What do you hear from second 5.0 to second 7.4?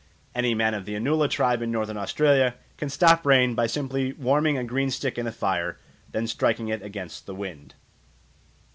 in the fire, and then striking it against the